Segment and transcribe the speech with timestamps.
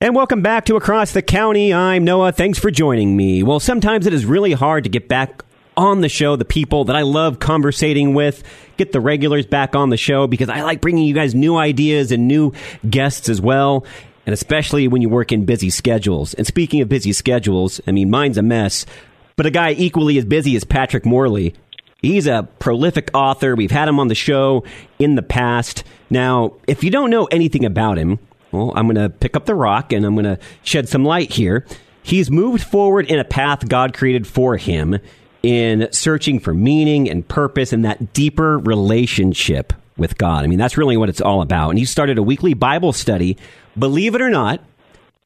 [0.00, 1.74] And welcome back to Across the County.
[1.74, 2.30] I'm Noah.
[2.30, 3.42] Thanks for joining me.
[3.42, 5.42] Well, sometimes it is really hard to get back
[5.76, 8.44] on the show the people that I love conversating with,
[8.76, 12.12] get the regulars back on the show because I like bringing you guys new ideas
[12.12, 12.52] and new
[12.88, 13.84] guests as well.
[14.24, 16.32] And especially when you work in busy schedules.
[16.34, 18.86] And speaking of busy schedules, I mean, mine's a mess,
[19.34, 21.56] but a guy equally as busy as Patrick Morley.
[22.00, 23.56] He's a prolific author.
[23.56, 24.62] We've had him on the show
[25.00, 25.82] in the past.
[26.08, 28.20] Now, if you don't know anything about him,
[28.52, 31.32] well, I'm going to pick up the rock and I'm going to shed some light
[31.32, 31.66] here.
[32.02, 34.98] He's moved forward in a path God created for him
[35.42, 40.44] in searching for meaning and purpose and that deeper relationship with God.
[40.44, 41.70] I mean, that's really what it's all about.
[41.70, 43.36] And he started a weekly Bible study,
[43.78, 44.62] believe it or not,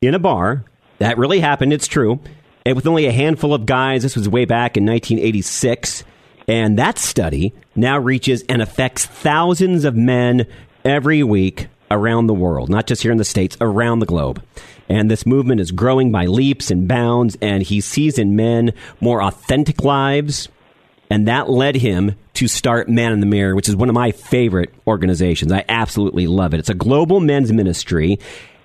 [0.01, 0.65] in a bar.
[0.99, 1.73] That really happened.
[1.73, 2.21] It's true.
[2.65, 6.05] And with only a handful of guys, this was way back in 1986.
[6.49, 10.47] And that study now reaches and affects thousands of men
[10.85, 14.43] every week around the world, not just here in the States, around the globe.
[14.89, 19.23] And this movement is growing by leaps and bounds, and he sees in men more
[19.23, 20.49] authentic lives.
[21.09, 24.13] And that led him to start Man in the Mirror, which is one of my
[24.13, 25.53] favorite organizations.
[25.53, 26.59] I absolutely love it.
[26.59, 28.19] It's a global men's ministry,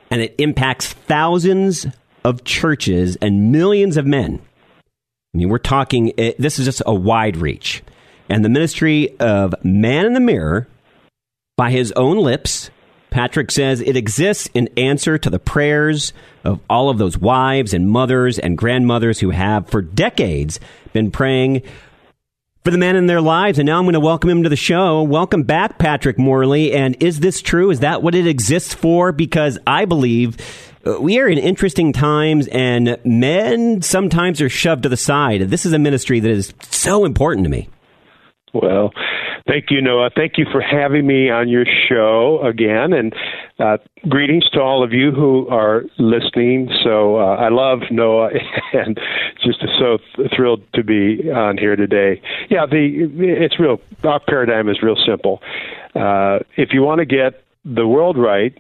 [0.09, 1.85] and it impacts thousands
[2.23, 4.41] of churches and millions of men.
[5.33, 7.83] I mean, we're talking, it, this is just a wide reach.
[8.29, 10.67] And the ministry of Man in the Mirror,
[11.57, 12.69] by his own lips,
[13.09, 16.13] Patrick says it exists in answer to the prayers
[16.43, 20.59] of all of those wives and mothers and grandmothers who have, for decades,
[20.93, 21.61] been praying
[22.63, 23.59] for the man in their lives.
[23.59, 25.01] And now I'm going to welcome him to the show.
[25.01, 26.73] Welcome back, Patrick Morley.
[26.73, 27.69] And is this true?
[27.69, 29.13] Is that what it exists for?
[29.13, 30.37] Because I believe
[30.85, 35.49] uh, we are in interesting times and men sometimes are shoved to the side.
[35.49, 37.69] This is a ministry that is so important to me.
[38.53, 38.91] Well,
[39.47, 40.09] thank you, Noah.
[40.15, 43.13] Thank you for having me on your show again, and
[43.59, 43.77] uh,
[44.07, 46.69] greetings to all of you who are listening.
[46.83, 48.29] So uh, I love Noah,
[48.73, 48.99] and
[49.43, 49.97] just so
[50.35, 52.21] thrilled to be on here today.
[52.49, 53.79] Yeah, the it's real.
[54.03, 55.41] Our paradigm is real simple.
[55.95, 58.57] Uh, if you want to get the world right,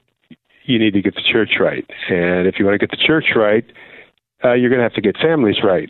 [0.65, 3.27] you need to get the church right, and if you want to get the church
[3.35, 3.65] right,
[4.43, 5.89] uh, you're going to have to get families right,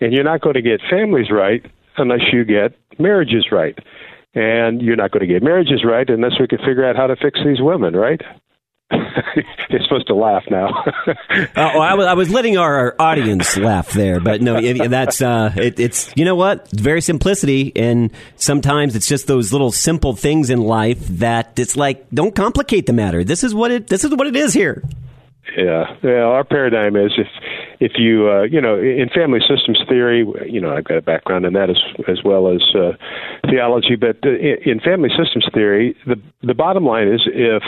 [0.00, 1.64] and you're not going to get families right
[1.96, 3.78] unless you get marriages right.
[4.34, 7.16] And you're not going to get marriages right unless we can figure out how to
[7.16, 8.20] fix these women, right?
[9.70, 10.68] You're supposed to laugh now.
[11.06, 11.14] uh,
[11.54, 15.52] well, I was, I was letting our, audience laugh there, but no, it, that's uh,
[15.56, 20.50] it, it's you know what, very simplicity, and sometimes it's just those little simple things
[20.50, 23.24] in life that it's like don't complicate the matter.
[23.24, 24.82] This is what it this is what it is here.
[25.56, 26.24] Yeah, yeah.
[26.24, 27.28] Our paradigm is if
[27.78, 31.44] if you uh, you know in family systems theory, you know I've got a background
[31.44, 31.78] in that as
[32.08, 32.92] as well as uh,
[33.50, 37.62] theology, but in family systems theory, the the bottom line is if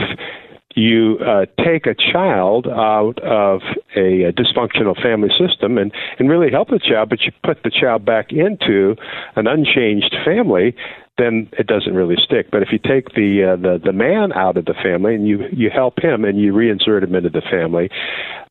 [0.76, 3.62] you uh, take a child out of
[3.96, 7.70] a, a dysfunctional family system and, and really help the child, but you put the
[7.70, 8.94] child back into
[9.36, 10.76] an unchanged family,
[11.18, 12.50] then it doesn't really stick.
[12.50, 15.44] But if you take the uh, the the man out of the family and you
[15.52, 17.88] you help him and you reinsert him into the family,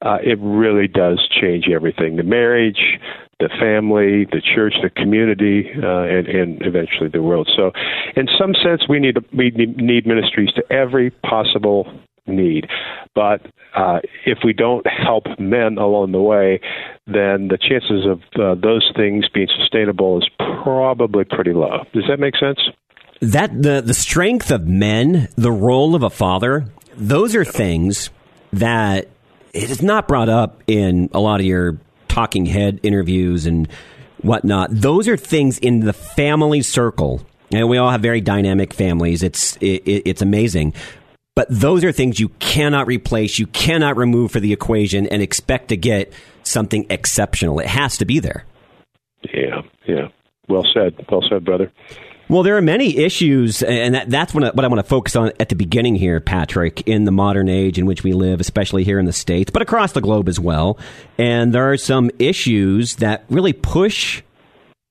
[0.02, 2.16] uh, it really does change everything.
[2.16, 3.00] The marriage,
[3.40, 7.50] the family, the church, the community, uh, and, and eventually the world.
[7.56, 7.72] So,
[8.16, 11.88] in some sense, we need we need ministries to every possible
[12.28, 12.68] need.
[13.14, 13.42] But
[13.76, 16.62] uh, if we don't help men along the way,
[17.08, 20.30] then the chances of uh, those things being sustainable is
[20.64, 21.84] probably pretty low.
[21.94, 22.60] Does that make sense?
[23.22, 28.10] That the the strength of men, the role of a father, those are things
[28.54, 29.08] that
[29.54, 33.70] it is not brought up in a lot of your talking head interviews and
[34.22, 34.70] whatnot.
[34.72, 37.26] Those are things in the family circle.
[37.52, 39.24] And we all have very dynamic families.
[39.24, 40.74] It's it, it's amazing.
[41.36, 45.68] But those are things you cannot replace, you cannot remove for the equation and expect
[45.70, 46.12] to get
[46.48, 47.60] something exceptional.
[47.60, 48.46] It has to be there.
[49.34, 50.08] Yeah, yeah.
[50.48, 51.06] Well said.
[51.10, 51.72] Well said, brother.
[52.28, 55.16] Well, there are many issues, and that, that's what I, what I want to focus
[55.16, 58.84] on at the beginning here, Patrick, in the modern age in which we live, especially
[58.84, 60.80] here in the States, but across the globe as well.
[61.20, 64.24] And there are some issues that really push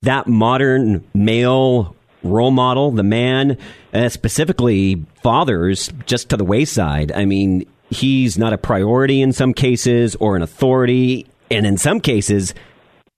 [0.03, 3.59] that modern male role model, the man,
[3.93, 7.11] uh, specifically fathers, just to the wayside.
[7.11, 11.27] I mean, he's not a priority in some cases or an authority.
[11.51, 12.55] And in some cases,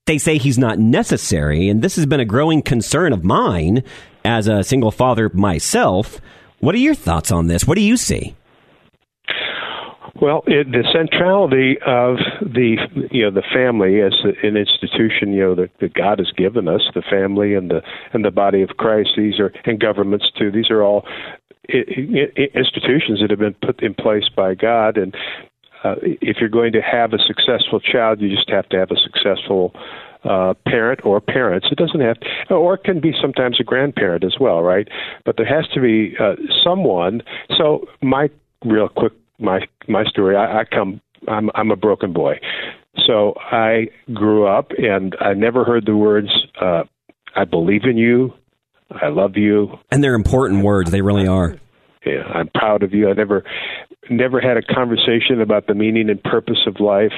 [0.06, 1.69] they say he's not necessary.
[1.69, 3.82] And this has been a growing concern of mine
[4.25, 6.20] as a single father myself.
[6.61, 7.67] What are your thoughts on this?
[7.67, 8.34] What do you see?
[10.20, 12.76] Well, it, the centrality of the
[13.11, 16.81] you know the family as an institution you know that, that God has given us,
[16.94, 17.82] the family and the
[18.14, 19.11] and the body of Christ.
[19.17, 20.50] These are and governments too.
[20.50, 21.05] These are all
[21.69, 24.96] institutions that have been put in place by God.
[24.96, 25.14] And
[25.86, 28.96] uh, if you're going to have a successful child, you just have to have a
[28.96, 29.72] successful
[30.24, 31.68] uh, parent or parents.
[31.70, 34.88] It doesn't have, to, or it can be sometimes a grandparent as well, right?
[35.24, 36.34] But there has to be uh,
[36.64, 37.22] someone.
[37.56, 38.28] So my
[38.64, 40.36] real quick, my my story.
[40.36, 41.00] I, I come.
[41.28, 42.34] I'm I'm a broken boy.
[43.06, 46.28] So I grew up and I never heard the words
[46.60, 46.84] uh,
[47.34, 48.32] "I believe in you,"
[48.90, 50.90] "I love you," and they're important words.
[50.90, 51.56] They really are.
[52.04, 53.10] Yeah, I'm proud of you.
[53.10, 53.44] I never
[54.10, 57.12] never had a conversation about the meaning and purpose of life.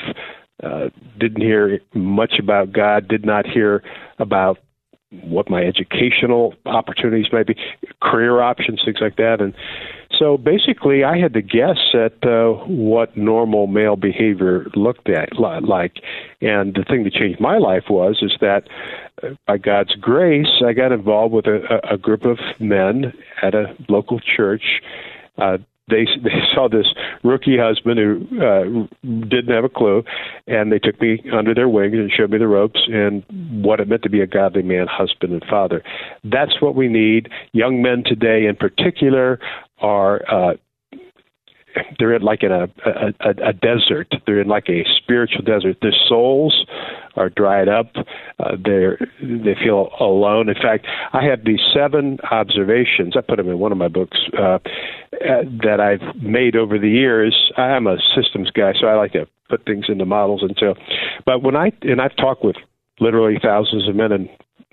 [0.63, 0.89] Uh,
[1.19, 3.09] didn't hear much about God.
[3.09, 3.83] Did not hear
[4.19, 4.59] about
[5.11, 7.57] what my educational opportunities might be,
[8.03, 9.41] career options, things like that.
[9.41, 9.55] And
[10.19, 16.01] so basically, I had to guess at uh, what normal male behavior looked at like.
[16.43, 18.69] And the thing that changed my life was is that
[19.23, 23.75] uh, by God's grace, I got involved with a, a group of men at a
[23.89, 24.83] local church.
[25.39, 25.59] Uh,
[25.89, 26.87] they they saw this
[27.23, 28.87] rookie husband who uh,
[29.29, 30.05] didn't have a clue,
[30.47, 33.25] and they took me under their wings and showed me the ropes and
[33.65, 35.83] what it meant to be a godly man, husband, and father.
[36.25, 37.29] That's what we need.
[37.53, 39.39] Young men today, in particular,
[39.81, 40.55] are uh,
[41.99, 42.69] they're in like in a,
[43.21, 44.13] a a desert.
[44.27, 45.79] They're in like a spiritual desert.
[45.83, 46.67] Their souls
[47.19, 47.91] are dried up.
[48.39, 50.49] Uh, they feel alone.
[50.49, 53.15] In fact, I have these seven observations.
[53.17, 54.59] I put them in one of my books uh, uh,
[55.63, 57.53] that I've made over the years.
[57.57, 60.43] I'm a systems guy, so I like to put things into models.
[60.43, 60.75] And so,
[61.27, 62.57] but when I and I've talked with
[63.01, 64.29] literally thousands of men and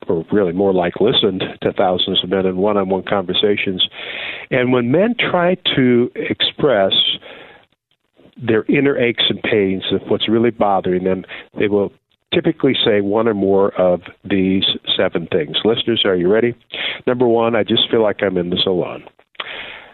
[0.07, 3.87] or really more like listened to thousands of men in one on one conversations.
[4.51, 6.93] And when men try to express
[8.37, 11.23] their inner aches and pains of what's really bothering them,
[11.57, 11.91] they will
[12.35, 14.65] typically say one or more of these
[14.95, 15.57] seven things.
[15.63, 16.53] Listeners, are you ready?
[17.07, 19.05] Number one, I just feel like I'm in the salon.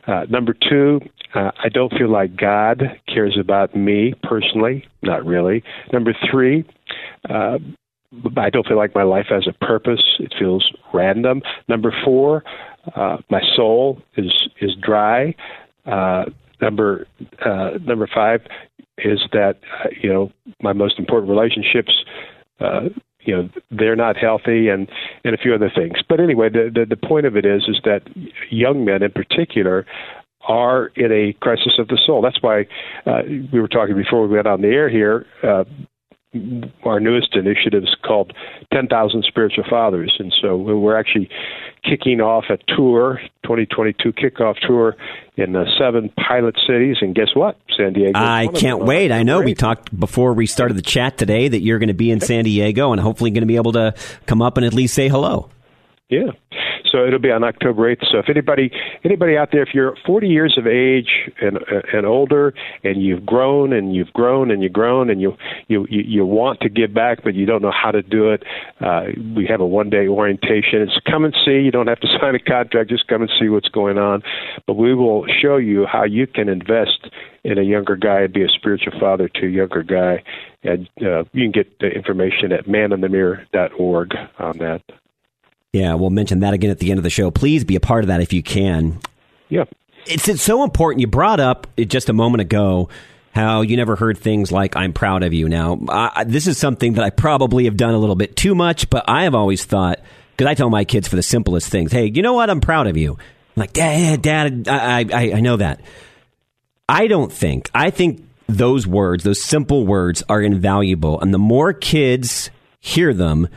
[0.08, 1.00] Uh, number two,
[1.36, 4.84] uh, I don't feel like God cares about me personally.
[5.04, 5.64] Not really.
[5.94, 6.66] Number three,
[7.30, 7.60] uh,
[8.36, 10.04] I don't feel like my life has a purpose.
[10.20, 11.42] It feels random.
[11.70, 12.44] Number four,
[12.96, 15.36] uh, my soul is is dry.
[15.86, 16.26] Uh,
[16.62, 17.08] number
[17.46, 18.42] uh, number five
[18.98, 21.94] is that uh, you know my most important relationships.
[22.62, 22.90] Uh,
[23.24, 24.90] you know they're not healthy and
[25.24, 27.80] and a few other things but anyway the, the the point of it is is
[27.84, 28.02] that
[28.50, 29.86] young men in particular
[30.48, 32.22] are in a crisis of the soul.
[32.22, 32.66] That's why
[33.06, 33.22] uh,
[33.54, 35.25] we were talking before we went on the air here.
[35.44, 35.63] Uh,
[36.86, 38.31] our newest initiative is called
[38.74, 40.16] 10,000 Spiritual Fathers.
[40.18, 41.30] And so we're actually
[41.83, 44.95] kicking off a tour, 2022 kickoff tour
[45.36, 46.98] in uh, seven pilot cities.
[47.01, 47.57] And guess what?
[47.75, 48.18] San Diego.
[48.18, 49.12] I can't wait.
[49.12, 49.45] I know great.
[49.45, 52.45] we talked before we started the chat today that you're going to be in San
[52.45, 53.94] Diego and hopefully going to be able to
[54.25, 55.50] come up and at least say hello.
[56.10, 56.31] Yeah.
[56.92, 58.12] So it'll be on October 8th.
[58.12, 58.72] So if anybody
[59.04, 61.58] anybody out there, if you're 40 years of age and
[61.94, 62.54] and older,
[62.84, 66.69] and you've grown and you've grown and you've grown and you you you want to
[66.69, 68.44] give back, but you don't know how to do it,
[68.81, 69.06] uh,
[69.36, 70.81] we have a one day orientation.
[70.81, 71.60] It's come and see.
[71.60, 72.90] You don't have to sign a contract.
[72.90, 74.24] Just come and see what's going on.
[74.68, 77.10] But we will show you how you can invest
[77.44, 80.24] in a younger guy and be a spiritual father to a younger guy.
[80.64, 84.81] And uh, you can get the information at maninthemirror.org on that.
[85.73, 87.31] Yeah, we'll mention that again at the end of the show.
[87.31, 88.99] Please be a part of that if you can.
[89.49, 89.66] Yeah.
[90.06, 90.99] It's, it's so important.
[90.99, 92.90] You brought up just a moment ago
[93.33, 96.94] how you never heard things like "I'm proud of you." Now, I, this is something
[96.94, 99.99] that I probably have done a little bit too much, but I have always thought
[100.31, 102.49] because I tell my kids for the simplest things, "Hey, you know what?
[102.49, 105.81] I'm proud of you." I'm like, Dad, Dad, I, I, I know that.
[106.90, 107.69] I don't think.
[107.73, 112.49] I think those words, those simple words, are invaluable, and the more kids
[112.80, 113.47] hear them,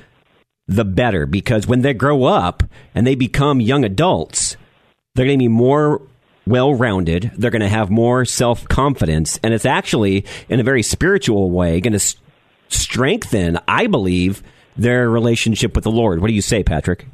[0.66, 2.62] the better because when they grow up
[2.94, 4.56] and they become young adults,
[5.14, 6.02] they're going to be more
[6.46, 7.32] well rounded.
[7.36, 9.38] They're going to have more self confidence.
[9.42, 12.16] And it's actually, in a very spiritual way, going to
[12.68, 14.42] strengthen, I believe,
[14.76, 16.20] their relationship with the Lord.
[16.20, 17.06] What do you say, Patrick?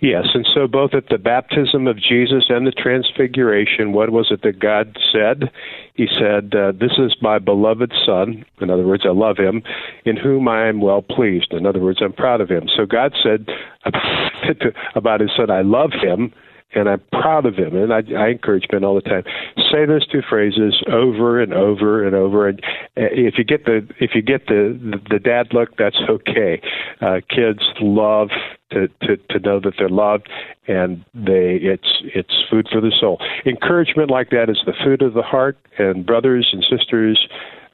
[0.00, 4.42] Yes, and so both at the baptism of Jesus and the transfiguration, what was it
[4.42, 5.50] that God said?
[5.94, 8.44] He said, uh, This is my beloved Son.
[8.60, 9.62] In other words, I love him,
[10.04, 11.52] in whom I am well pleased.
[11.52, 12.68] In other words, I'm proud of him.
[12.76, 13.46] So God said
[14.96, 16.32] about his Son, I love him,
[16.74, 17.76] and I'm proud of him.
[17.76, 19.24] And I, I encourage men all the time:
[19.70, 22.48] say those two phrases over and over and over.
[22.48, 22.60] And
[22.96, 26.60] uh, if you get the if you get the the, the dad look, that's okay.
[27.00, 28.28] Uh, kids love
[28.72, 30.28] to, to to know that they're loved,
[30.66, 33.18] and they it's it's food for the soul.
[33.46, 35.58] Encouragement like that is the food of the heart.
[35.78, 37.28] And brothers and sisters,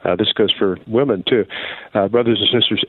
[0.04, 1.44] uh, this goes for women too.
[1.94, 2.84] Uh, brothers and sisters,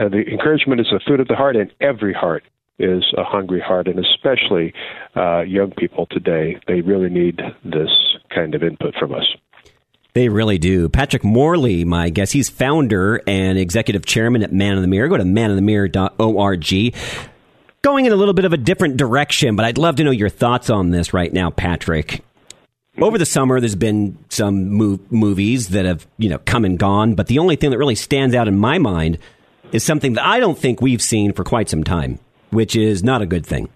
[0.00, 2.44] uh, the encouragement is the food of the heart, in every heart
[2.78, 4.72] is a hungry heart, and especially
[5.16, 7.90] uh, young people today, they really need this
[8.34, 9.24] kind of input from us.
[10.12, 10.88] They really do.
[10.88, 15.08] Patrick Morley, my guest, he's founder and executive chairman at Man in the Mirror.
[15.08, 16.94] Go to maninthemirror.org.
[17.82, 20.30] Going in a little bit of a different direction, but I'd love to know your
[20.30, 22.24] thoughts on this right now, Patrick.
[22.98, 27.14] Over the summer, there's been some mov- movies that have, you know, come and gone,
[27.14, 29.18] but the only thing that really stands out in my mind
[29.70, 32.18] is something that I don't think we've seen for quite some time
[32.50, 33.68] which is not a good thing.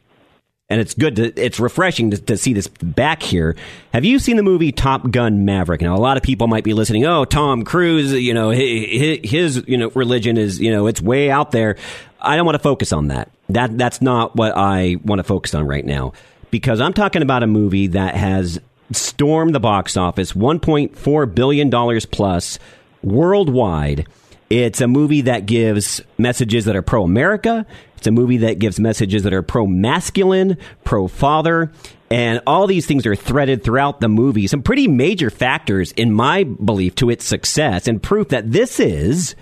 [0.68, 3.56] And it's good to, it's refreshing to, to, see this back here.
[3.92, 5.80] Have you seen the movie Top Gun Maverick?
[5.80, 7.04] Now, a lot of people might be listening.
[7.04, 11.28] Oh, Tom Cruise, you know, his, his, you know, religion is, you know, it's way
[11.28, 11.76] out there.
[12.20, 13.32] I don't want to focus on that.
[13.48, 16.12] That, that's not what I want to focus on right now
[16.50, 18.60] because I'm talking about a movie that has
[18.92, 22.58] stormed the box office, $1.4 billion plus
[23.02, 24.06] worldwide.
[24.50, 27.64] It's a movie that gives messages that are pro America.
[27.96, 31.70] It's a movie that gives messages that are pro masculine, pro father,
[32.10, 34.48] and all these things are threaded throughout the movie.
[34.48, 39.36] Some pretty major factors, in my belief, to its success and proof that this is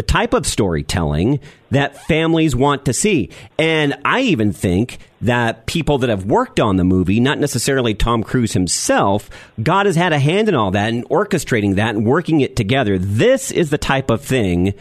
[0.00, 1.38] the type of storytelling
[1.70, 3.28] that families want to see.
[3.58, 8.22] And I even think that people that have worked on the movie, not necessarily Tom
[8.22, 9.28] Cruise himself,
[9.62, 12.98] God has had a hand in all that and orchestrating that and working it together.
[12.98, 14.72] This is the type of thing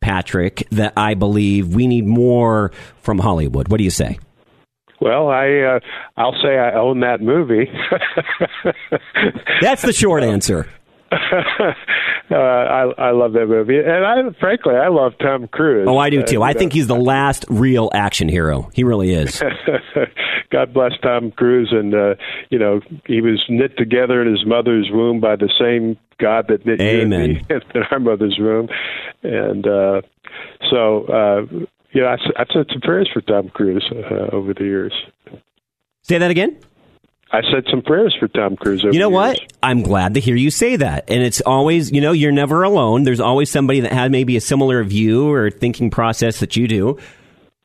[0.00, 2.70] Patrick, that I believe we need more
[3.02, 3.66] from Hollywood.
[3.66, 4.20] What do you say?
[5.00, 5.80] Well, I uh,
[6.16, 7.68] I'll say I own that movie.
[9.60, 10.68] That's the short answer.
[12.30, 15.86] uh, I I love that movie, and I frankly I love Tom Cruise.
[15.88, 16.42] Oh, I do too.
[16.42, 18.70] I think he's the last real action hero.
[18.74, 19.42] He really is.
[20.52, 22.14] God bless Tom Cruise, and uh,
[22.50, 26.64] you know he was knit together in his mother's womb by the same God that
[26.64, 27.30] knit Amen.
[27.30, 28.68] you and me in our mother's womb,
[29.24, 30.02] and uh,
[30.70, 31.42] so uh,
[31.92, 34.92] yeah, I, I've said some prayers for Tom Cruise uh, over the years.
[36.02, 36.56] Say that again.
[37.32, 38.82] I said some prayers for Tom Cruise.
[38.82, 39.38] you know what?
[39.38, 39.50] Years.
[39.62, 41.04] I'm glad to hear you say that.
[41.08, 43.04] And it's always, you know, you're never alone.
[43.04, 46.98] There's always somebody that had maybe a similar view or thinking process that you do.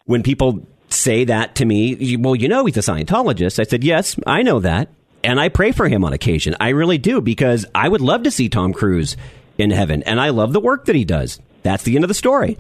[0.06, 3.60] When people say that to me, well, you know, he's a Scientologist.
[3.60, 4.90] I said, yes, I know that.
[5.24, 6.56] And I pray for him on occasion.
[6.60, 9.18] I really do because I would love to see Tom Cruise
[9.58, 10.04] in heaven.
[10.04, 11.40] And I love the work that he does.
[11.64, 12.60] That's the end of the story.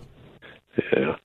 [0.91, 1.15] Yeah.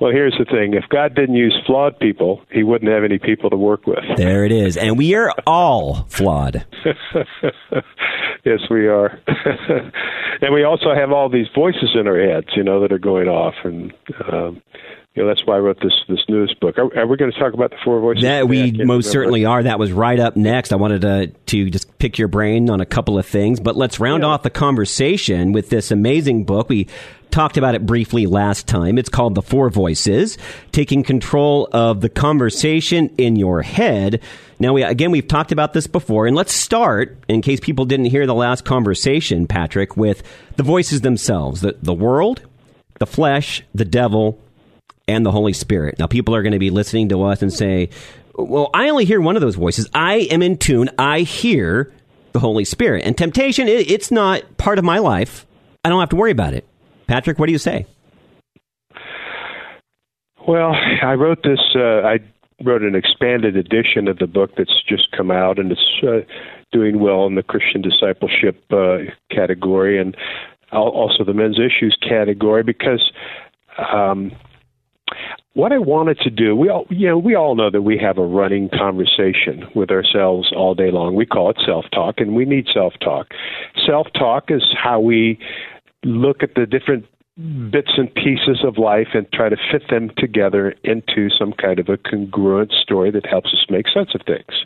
[0.00, 0.74] Well, here's the thing.
[0.74, 4.04] If God didn't use flawed people, he wouldn't have any people to work with.
[4.16, 4.76] There it is.
[4.76, 6.66] And we are all flawed.
[8.44, 9.20] yes, we are.
[10.40, 13.28] and we also have all these voices in our heads, you know, that are going
[13.28, 13.54] off.
[13.62, 13.92] And,
[14.32, 14.60] um,
[15.14, 16.76] you know, that's why I wrote this this newest book.
[16.76, 18.24] Are, are we going to talk about the four voices?
[18.24, 19.02] That we most remember.
[19.02, 19.62] certainly are.
[19.62, 20.72] That was right up next.
[20.72, 24.00] I wanted to to just pick your brain on a couple of things, but let's
[24.00, 24.30] round yeah.
[24.30, 26.68] off the conversation with this amazing book.
[26.68, 26.88] We
[27.34, 28.96] talked about it briefly last time.
[28.96, 30.38] It's called The Four Voices,
[30.70, 34.20] taking control of the conversation in your head.
[34.60, 38.06] Now, we, again, we've talked about this before, and let's start, in case people didn't
[38.06, 40.22] hear the last conversation, Patrick, with
[40.54, 42.42] the voices themselves the, the world,
[43.00, 44.40] the flesh, the devil,
[45.08, 45.98] and the Holy Spirit.
[45.98, 47.90] Now, people are going to be listening to us and say,
[48.36, 49.88] well, I only hear one of those voices.
[49.92, 50.88] I am in tune.
[51.00, 51.92] I hear
[52.30, 53.04] the Holy Spirit.
[53.04, 55.46] And temptation, it, it's not part of my life.
[55.84, 56.64] I don't have to worry about it.
[57.06, 57.86] Patrick, what do you say?
[60.46, 61.60] Well, I wrote this.
[61.74, 62.18] Uh, I
[62.62, 66.20] wrote an expanded edition of the book that's just come out, and it's uh,
[66.72, 68.98] doing well in the Christian discipleship uh,
[69.30, 70.16] category, and
[70.72, 73.10] also the men's issues category because.
[73.92, 74.32] Um,
[75.52, 78.18] what I wanted to do, we all, you know, we all know that we have
[78.18, 81.14] a running conversation with ourselves all day long.
[81.14, 83.28] We call it self-talk, and we need self-talk.
[83.86, 85.38] Self-talk is how we
[86.04, 87.06] look at the different
[87.36, 91.88] bits and pieces of life and try to fit them together into some kind of
[91.88, 94.64] a congruent story that helps us make sense of things.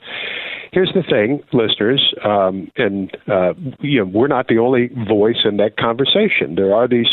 [0.70, 5.56] Here's the thing, listeners, um, and uh, you know we're not the only voice in
[5.56, 6.56] that conversation.
[6.56, 7.06] There are these,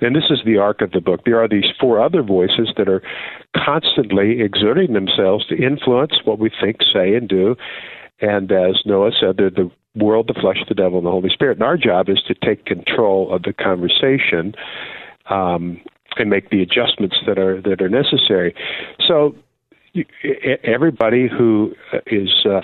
[0.00, 1.20] and this is the arc of the book.
[1.26, 3.02] There are these four other voices that are
[3.54, 7.54] constantly exerting themselves to influence what we think, say, and do.
[8.22, 11.58] And as Noah said, they're the world, the flesh, the devil, and the Holy Spirit.
[11.58, 14.54] And our job is to take control of the conversation
[15.30, 15.80] um,
[16.16, 18.54] and make the adjustments that are that are necessary.
[19.06, 19.34] So,
[20.64, 21.74] everybody who
[22.06, 22.60] is uh,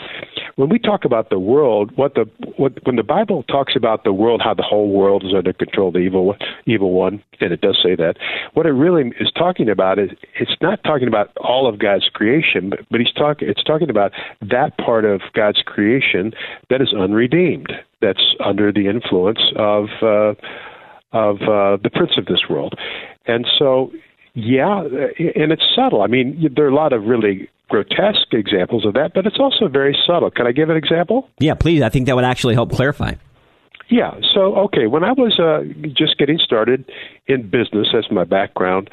[0.57, 2.25] when we talk about the world, what the
[2.57, 5.89] what when the Bible talks about the world, how the whole world is under control
[5.89, 6.35] of the evil
[6.67, 8.15] evil one, and it does say that.
[8.55, 12.71] What it really is talking about is it's not talking about all of God's creation,
[12.71, 16.33] but, but he's talking it's talking about that part of God's creation
[16.71, 19.87] that is unredeemed, that's under the influence of.
[20.03, 20.35] Uh,
[21.11, 22.75] of uh, the prince of this world,
[23.27, 23.91] and so
[24.39, 26.03] yeah, and it's subtle.
[26.03, 29.69] I mean, there are a lot of really grotesque examples of that, but it's also
[29.69, 30.31] very subtle.
[30.31, 31.29] Can I give an example?
[31.41, 31.83] Yeah, please.
[31.83, 33.15] I think that would actually help clarify.
[33.91, 34.13] Yeah.
[34.35, 36.89] So, okay, when I was uh, just getting started
[37.27, 38.91] in business as my background,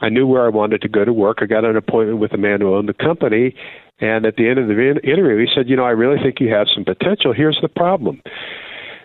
[0.00, 1.38] I knew where I wanted to go to work.
[1.40, 3.54] I got an appointment with a man who owned the company,
[4.00, 4.72] and at the end of the
[5.04, 7.32] interview, he said, "You know, I really think you have some potential.
[7.32, 8.20] Here's the problem."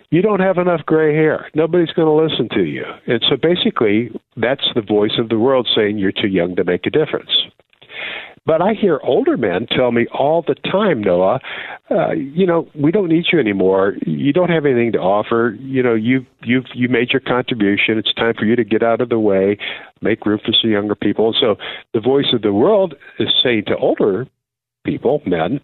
[0.10, 1.50] You don't have enough gray hair.
[1.54, 2.84] Nobody's going to listen to you.
[3.08, 6.86] And so basically, that's the voice of the world saying you're too young to make
[6.86, 7.32] a difference.
[8.46, 11.42] But I hear older men tell me all the time, Noah,
[11.92, 13.96] uh, you know, we don't need you anymore.
[14.06, 15.58] You don't have anything to offer.
[15.60, 17.98] You know, you you've you made your contribution.
[17.98, 19.58] It's time for you to get out of the way,
[20.02, 21.28] make room for some younger people.
[21.28, 21.56] And So
[21.94, 24.28] the voice of the world is saying to older
[24.86, 25.60] people, men,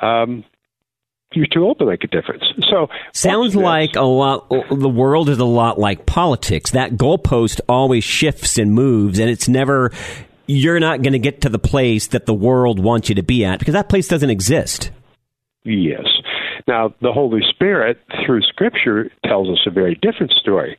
[0.00, 0.44] um,
[1.34, 2.44] you're too old to make a difference.
[2.70, 4.48] So sounds like a lot.
[4.48, 6.72] The world is a lot like politics.
[6.72, 9.92] That goalpost always shifts and moves, and it's never.
[10.46, 13.44] You're not going to get to the place that the world wants you to be
[13.44, 14.90] at because that place doesn't exist.
[15.64, 16.06] Yes.
[16.66, 20.78] Now, the Holy Spirit, through Scripture, tells us a very different story.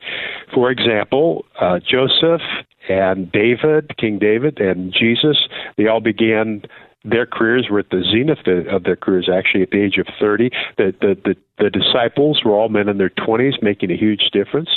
[0.53, 2.41] For example, uh, Joseph
[2.89, 5.37] and David, King David, and Jesus,
[5.77, 6.63] they all began
[7.03, 10.49] their careers were at the zenith of their careers actually at the age of 30
[10.77, 14.69] the the the, the disciples were all men in their 20s making a huge difference.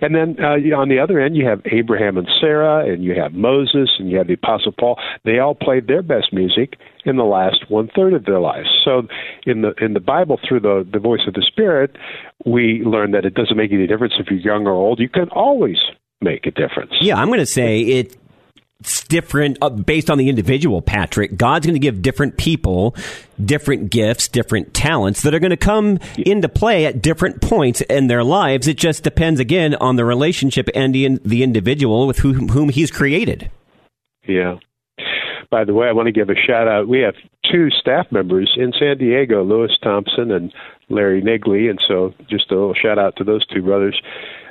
[0.00, 3.34] And then uh, on the other end you have Abraham and Sarah and you have
[3.34, 4.98] Moses and you have the apostle Paul.
[5.24, 8.68] They all played their best music in the last one third of their lives.
[8.84, 9.02] So
[9.44, 11.96] in the in the Bible through the the voice of the spirit
[12.44, 15.00] we learn that it doesn't make any difference if you're young or old.
[15.00, 15.76] You can always
[16.20, 16.92] make a difference.
[17.00, 18.16] Yeah, I'm going to say it
[18.82, 21.36] it's different uh, based on the individual, Patrick.
[21.36, 22.96] God's going to give different people
[23.42, 28.08] different gifts, different talents that are going to come into play at different points in
[28.08, 28.66] their lives.
[28.66, 32.90] It just depends, again, on the relationship and the, the individual with whom, whom he's
[32.90, 33.50] created.
[34.26, 34.56] Yeah.
[35.50, 36.88] By the way, I want to give a shout out.
[36.88, 37.14] We have
[37.50, 40.52] two staff members in San Diego, Lewis Thompson and
[40.88, 44.00] Larry Nigley, and so just a little shout out to those two brothers.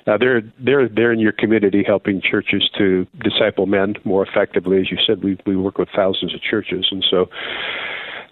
[0.07, 4.79] Uh, they're they're they're in your community helping churches to disciple men more effectively.
[4.79, 7.27] As you said, we we work with thousands of churches, and so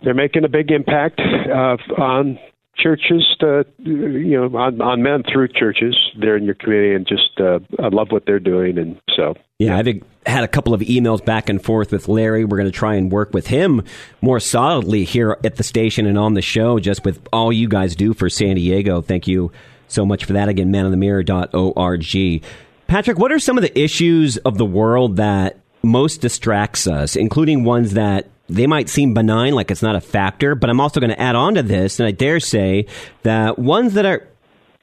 [0.04, 2.40] they're making a big impact uh, on
[2.82, 7.40] churches to you know on, on men through churches they're in your community and just
[7.40, 9.36] uh, i love what they're doing and so.
[9.58, 12.46] Yeah i've had a couple of emails back and forth with larry.
[12.46, 13.84] We're going to try and work with him
[14.22, 17.96] more solidly here at the station and on the show just with all you guys
[17.98, 19.02] do for san diego.
[19.02, 19.52] Thank you
[19.92, 20.50] so much for that.
[20.50, 22.44] Again, maninthemirror.org.
[22.88, 27.64] Patrick, what are some of the issues of the world that most distracts us, including
[27.64, 31.12] ones that they might seem benign, like it's not a factor, but I'm also going
[31.12, 32.88] to add on to this, and I dare say
[33.24, 34.28] that ones that are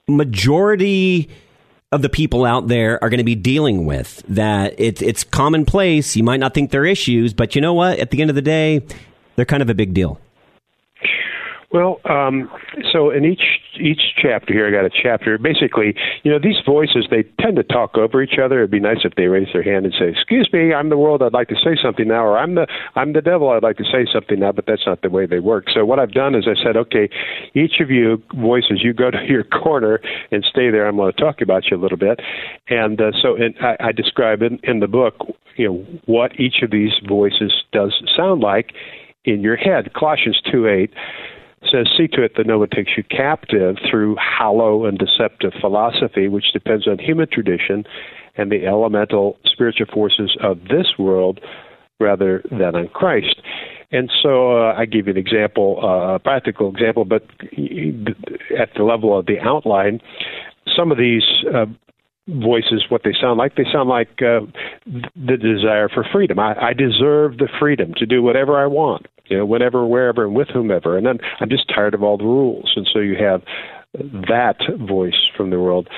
[0.09, 1.29] majority
[1.93, 6.17] of the people out there are going to be dealing with that it, it's commonplace.
[6.17, 7.99] You might not think they're issues, but you know what?
[7.99, 8.87] At the end of the day,
[9.35, 10.21] they're kind of a big deal.
[11.73, 12.49] Well, um,
[12.93, 13.43] so in each
[13.81, 15.37] each chapter here, I got a chapter.
[15.37, 18.59] Basically, you know, these voices they tend to talk over each other.
[18.59, 21.23] It'd be nice if they raise their hand and say, "Excuse me, I'm the world.
[21.23, 23.51] I'd like to say something now," or "I'm the I'm the devil.
[23.51, 25.67] I'd like to say something now." But that's not the way they work.
[25.75, 27.11] So what I've done is I said, "Okay,
[27.55, 30.01] each of you voices, you go to your corner
[30.31, 30.87] and stay there.
[30.87, 32.21] I'm going to talk about you a little bit."
[32.69, 35.15] And uh, so in, I, I describe in, in the book,
[35.57, 38.73] you know, what each of these voices does sound like
[39.25, 39.93] in your head.
[39.95, 40.93] Colossians two eight
[41.71, 46.29] says, See to it that no one takes you captive through hollow and deceptive philosophy,
[46.29, 47.85] which depends on human tradition
[48.37, 51.41] and the elemental spiritual forces of this world
[51.99, 53.41] rather than on Christ.
[53.93, 57.23] And so uh, I give you an example, uh, a practical example, but
[58.59, 60.01] at the level of the outline,
[60.77, 61.23] some of these
[61.55, 61.67] uh,
[62.29, 64.41] voices, what they sound like, they sound like uh,
[64.85, 66.39] the desire for freedom.
[66.39, 70.35] I, I deserve the freedom to do whatever I want you know, whenever, wherever, and
[70.35, 70.97] with whomever.
[70.97, 72.73] And then I'm just tired of all the rules.
[72.77, 73.43] And so you have
[74.29, 75.89] that voice from the world.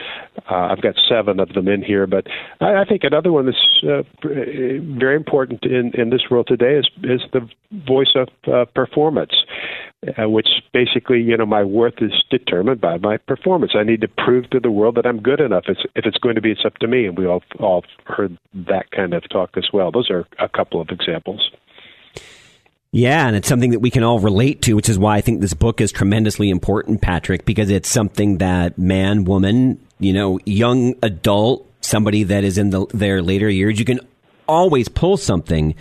[0.51, 2.27] Uh, I've got seven of them in here, but
[2.61, 6.89] I, I think another one that's uh, very important in, in this world today is
[7.03, 7.49] is the
[7.87, 9.33] voice of uh, performance,
[10.07, 13.73] uh, which basically, you know, my worth is determined by my performance.
[13.75, 15.65] I need to prove to the world that I'm good enough.
[15.69, 17.07] It's, if it's going to be, it's up to me.
[17.07, 19.91] And we all all heard that kind of talk as well.
[19.91, 21.51] Those are a couple of examples.
[22.91, 25.41] Yeah, and it's something that we can all relate to, which is why I think
[25.41, 30.95] this book is tremendously important, Patrick, because it's something that man, woman, you know, young
[31.03, 34.01] adult, somebody that is in the, their later years, you can
[34.47, 35.75] always pull something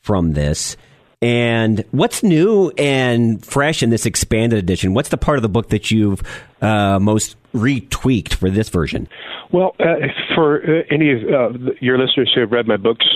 [0.00, 0.76] from this.
[1.20, 4.94] And what's new and fresh in this expanded edition?
[4.94, 6.22] What's the part of the book that you've
[6.62, 9.08] uh, most retweaked for this version?
[9.50, 13.06] Well, uh, for uh, any of uh, your listeners who have read my books,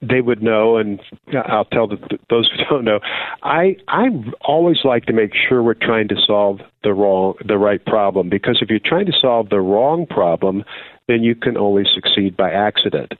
[0.00, 1.00] they would know, and
[1.46, 1.98] I'll tell the,
[2.30, 3.00] those who don't know.
[3.42, 4.06] I I
[4.42, 8.58] always like to make sure we're trying to solve the wrong, the right problem, because
[8.62, 10.64] if you're trying to solve the wrong problem,
[11.08, 13.12] then you can only succeed by accident.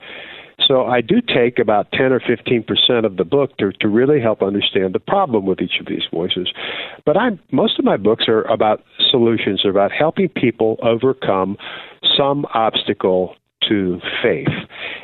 [0.67, 4.19] So I do take about 10 or 15 percent of the book to, to really
[4.19, 6.51] help understand the problem with each of these voices.
[7.05, 11.57] But I'm, most of my books are about solutions, are about helping people overcome
[12.17, 13.35] some obstacle
[13.69, 14.47] to faith.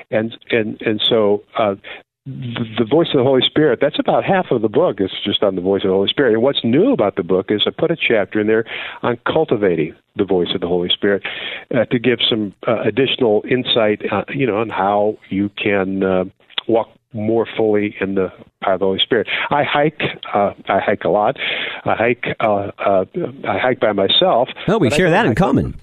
[0.10, 1.76] And, and, and so uh,
[2.25, 5.55] the voice of the Holy Spirit, that's about half of the book is just on
[5.55, 6.34] the voice of the Holy Spirit.
[6.34, 8.65] And what's new about the book is I put a chapter in there
[9.01, 11.23] on cultivating the voice of the Holy Spirit
[11.73, 16.25] uh, to give some uh, additional insight, uh, you know, on how you can uh,
[16.67, 18.29] walk more fully in the
[18.62, 19.27] power of the Holy Spirit.
[19.49, 20.01] I hike.
[20.34, 21.38] Uh, I hike a lot.
[21.86, 22.25] I hike.
[22.39, 23.05] Uh, uh,
[23.47, 24.47] I hike by myself.
[24.67, 25.75] Oh, we share that in common.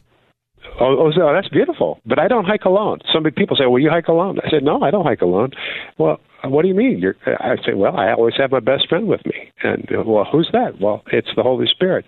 [0.80, 2.00] Oh, oh, so that's beautiful.
[2.06, 3.00] But I don't hike alone.
[3.12, 5.50] Some people say, "Well, you hike alone." I said, "No, I don't hike alone."
[5.98, 6.98] Well, what do you mean?
[6.98, 9.52] You're, I say, well, I always have my best friend with me.
[9.62, 10.80] And, well, who's that?
[10.80, 12.04] Well, it's the Holy Spirit,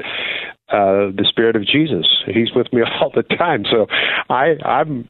[0.69, 2.07] uh, the Spirit of Jesus.
[2.27, 3.65] He's with me all the time.
[3.71, 3.87] So
[4.29, 5.09] I, I'm,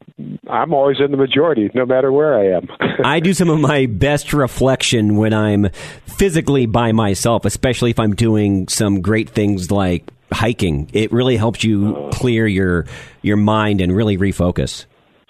[0.49, 2.67] I'm always in the majority, no matter where I am.
[3.03, 5.69] I do some of my best reflection when I'm
[6.05, 10.89] physically by myself, especially if I'm doing some great things like hiking.
[10.93, 12.85] It really helps you clear your
[13.21, 14.85] your mind and really refocus.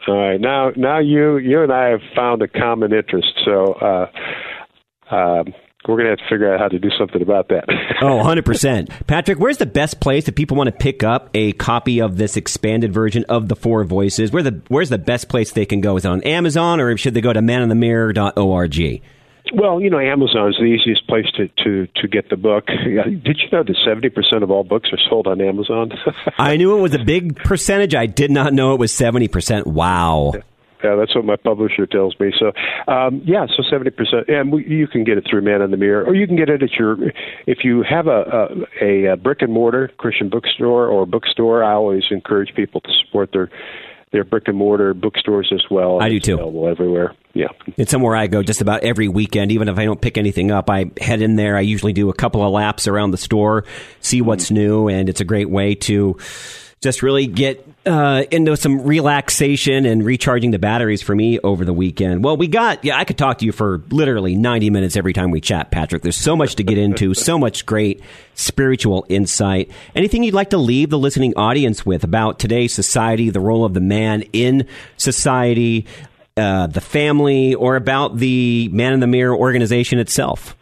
[0.07, 4.11] All right, now now you you and I have found a common interest, so uh,
[5.09, 5.43] uh,
[5.87, 7.65] we're going to have to figure out how to do something about that.
[8.01, 9.07] oh, 100%.
[9.07, 12.37] Patrick, where's the best place if people want to pick up a copy of this
[12.37, 14.31] expanded version of the Four Voices?
[14.31, 15.97] Where the where's the best place they can go?
[15.97, 19.01] Is it on Amazon or should they go to maninthemirror.org?
[19.53, 22.67] Well, you know, Amazon is the easiest place to to to get the book.
[22.67, 25.91] Did you know that seventy percent of all books are sold on Amazon?
[26.37, 27.93] I knew it was a big percentage.
[27.93, 29.67] I did not know it was seventy percent.
[29.67, 30.33] Wow.
[30.83, 32.33] Yeah, that's what my publisher tells me.
[32.39, 32.53] So,
[32.91, 35.77] um, yeah, so seventy percent, and we, you can get it through Man in the
[35.77, 36.97] Mirror, or you can get it at your.
[37.45, 42.03] If you have a, a a brick and mortar Christian bookstore or bookstore, I always
[42.09, 43.51] encourage people to support their
[44.11, 46.01] their brick and mortar bookstores as well.
[46.01, 46.33] I do too.
[46.35, 47.15] Available everywhere.
[47.33, 49.51] Yeah, it's somewhere I go just about every weekend.
[49.51, 51.55] Even if I don't pick anything up, I head in there.
[51.55, 53.63] I usually do a couple of laps around the store,
[54.01, 54.55] see what's mm-hmm.
[54.55, 56.17] new, and it's a great way to
[56.81, 61.73] just really get uh, into some relaxation and recharging the batteries for me over the
[61.73, 62.23] weekend.
[62.23, 65.29] Well, we got, yeah, I could talk to you for literally 90 minutes every time
[65.29, 66.01] we chat, Patrick.
[66.01, 68.01] There's so much to get into, so much great
[68.33, 69.69] spiritual insight.
[69.93, 73.75] Anything you'd like to leave the listening audience with about today's society, the role of
[73.75, 74.67] the man in
[74.97, 75.85] society,
[76.41, 80.55] uh, the family, or about the Man in the Mirror organization itself?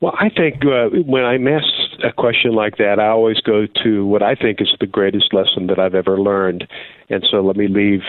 [0.00, 4.04] Well, I think uh, when I'm asked a question like that, I always go to
[4.04, 6.68] what I think is the greatest lesson that I've ever learned.
[7.08, 8.00] And so let me leave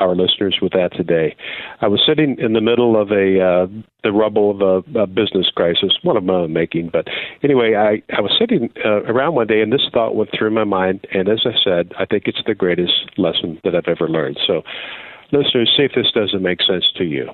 [0.00, 1.36] our listeners with that today.
[1.82, 3.66] I was sitting in the middle of a uh,
[4.02, 6.88] the rubble of a, a business crisis, one of my own making.
[6.90, 7.08] But
[7.42, 10.64] anyway, I, I was sitting uh, around one day, and this thought went through my
[10.64, 11.06] mind.
[11.12, 14.38] And as I said, I think it's the greatest lesson that I've ever learned.
[14.46, 14.62] So,
[15.32, 17.28] listeners, see if this doesn't make sense to you.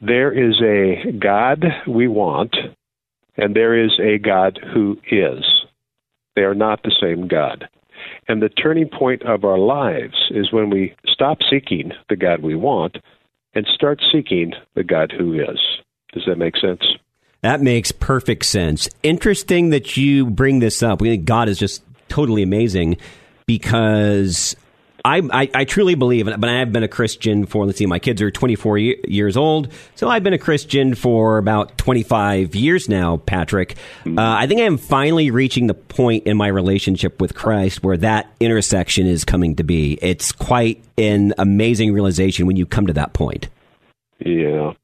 [0.00, 2.56] There is a God we want
[3.36, 5.44] and there is a God who is.
[6.34, 7.68] They are not the same God.
[8.28, 12.56] And the turning point of our lives is when we stop seeking the God we
[12.56, 12.98] want
[13.54, 15.58] and start seeking the God who is.
[16.12, 16.82] Does that make sense?
[17.42, 18.88] That makes perfect sense.
[19.02, 21.00] Interesting that you bring this up.
[21.00, 22.96] We think God is just totally amazing
[23.46, 24.56] because
[25.04, 27.98] I, I, I, truly believe, but I have been a Christian for, let's see, my
[27.98, 29.72] kids are 24 years old.
[29.94, 33.76] So I've been a Christian for about 25 years now, Patrick.
[34.06, 37.96] Uh, I think I am finally reaching the point in my relationship with Christ where
[37.98, 39.98] that intersection is coming to be.
[40.02, 43.48] It's quite an amazing realization when you come to that point.
[44.20, 44.74] Yeah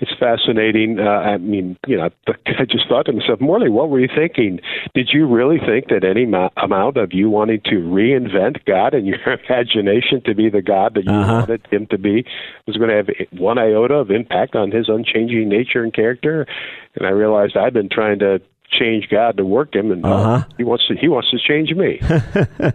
[0.00, 1.00] it's fascinating.
[1.00, 4.60] Uh, I mean, you know, I just thought to myself, Morley, what were you thinking?
[4.94, 9.06] Did you really think that any ma- amount of you wanting to reinvent God in
[9.06, 11.32] your imagination to be the God that you uh-huh.
[11.40, 12.24] wanted Him to be
[12.66, 16.46] was going to have one iota of impact on His unchanging nature and character?
[16.94, 20.44] And I realized I'd been trying to change God to work Him, and uh, uh-huh.
[20.56, 22.00] He wants to He wants to change me.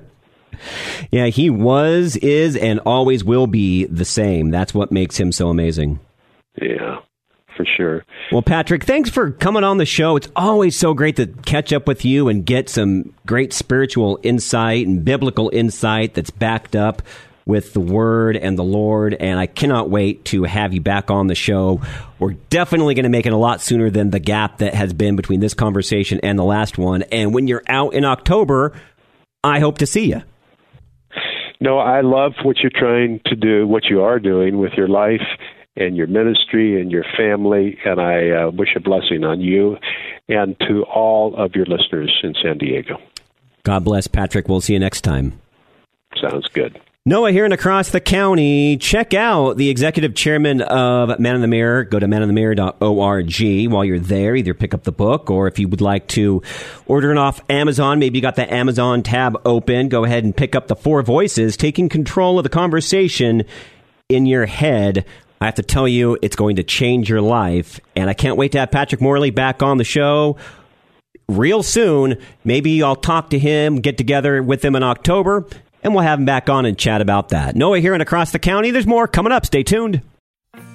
[1.12, 4.52] yeah, He was, is, and always will be the same.
[4.52, 6.02] That's what makes Him so amazing.
[6.62, 7.00] Yeah.
[7.56, 8.06] For sure.
[8.32, 10.16] Well, Patrick, thanks for coming on the show.
[10.16, 14.88] It's always so great to catch up with you and get some great spiritual insight
[14.88, 17.02] and biblical insight that's backed up
[17.46, 19.14] with the Word and the Lord.
[19.16, 21.82] And I cannot wait to have you back on the show.
[22.20, 25.16] We're definitely going to make it a lot sooner than the gap that has been
[25.16, 27.04] between this conversation and the last one.
[27.04, 28.74] And when you're out in October,
[29.44, 30.22] I hope to see you.
[31.60, 35.22] No, I love what you're trying to do, what you are doing with your life
[35.76, 37.78] and your ministry and your family.
[37.86, 39.78] And I uh, wish a blessing on you
[40.30, 42.98] and to all of your listeners in San Diego.
[43.64, 44.48] God bless, Patrick.
[44.48, 45.40] We'll see you next time.
[46.22, 46.80] Sounds good.
[47.06, 48.78] Noah here and across the county.
[48.78, 51.84] Check out the executive chairman of Man in the Mirror.
[51.86, 54.38] Go to maninthemirror.org while you're there.
[54.38, 56.42] Either pick up the book or if you would like to
[56.86, 59.90] order it off Amazon, maybe you got the Amazon tab open.
[59.90, 63.44] Go ahead and pick up the four voices, taking control of the conversation
[64.08, 65.06] in your head.
[65.44, 67.80] I have to tell you, it's going to change your life.
[67.96, 70.38] And I can't wait to have Patrick Morley back on the show
[71.28, 72.18] real soon.
[72.44, 75.46] Maybe I'll talk to him, get together with him in October
[75.84, 77.56] and we'll have him back on and chat about that.
[77.56, 78.72] Noah here and across the county.
[78.72, 79.46] There's more coming up.
[79.46, 80.02] Stay tuned.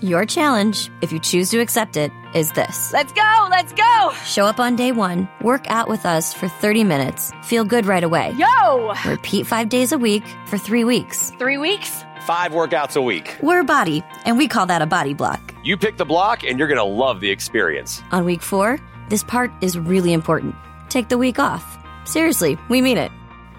[0.01, 2.93] Your challenge, if you choose to accept it, is this.
[2.93, 3.49] Let's go!
[3.51, 4.13] Let's go!
[4.25, 8.03] Show up on day one, work out with us for 30 minutes, feel good right
[8.03, 8.33] away.
[8.37, 8.93] Yo!
[9.07, 11.31] Repeat five days a week for three weeks.
[11.39, 12.05] Three weeks?
[12.23, 13.37] Five workouts a week.
[13.41, 15.55] We're a Body, and we call that a body block.
[15.65, 18.03] You pick the block, and you're going to love the experience.
[18.13, 18.79] On week four,
[19.09, 20.55] this part is really important.
[20.89, 21.79] Take the week off.
[22.05, 23.13] Seriously, we mean it.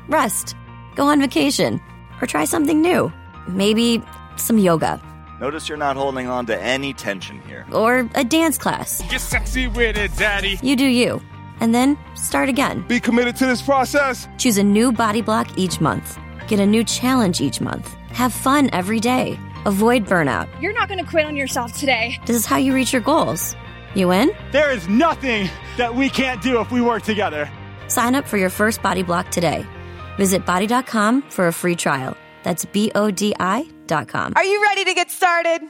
[0.07, 0.55] Rest
[0.99, 1.79] go on vacation,
[2.21, 3.11] or try something new.
[3.47, 4.03] Maybe
[4.35, 5.01] some yoga.
[5.39, 7.65] Notice you're not holding on to any tension here.
[7.71, 9.01] Or a dance class.
[9.09, 10.59] Get sexy with it, Daddy.
[10.61, 11.21] You do you.
[11.61, 12.85] And then start again.
[12.87, 14.27] Be committed to this process.
[14.37, 16.19] Choose a new body block each month.
[16.49, 17.95] Get a new challenge each month.
[18.13, 19.39] Have fun every day.
[19.65, 20.47] Avoid burnout.
[20.61, 22.19] You're not going to quit on yourself today.
[22.25, 23.55] This is how you reach your goals.
[23.95, 24.31] You win?
[24.51, 27.49] There is nothing that we can't do if we work together.
[27.87, 29.65] Sign up for your first body block today.
[30.17, 32.15] Visit bodi.com for a free trial.
[32.43, 34.33] That's B O D I.com.
[34.35, 35.61] Are you ready to get started?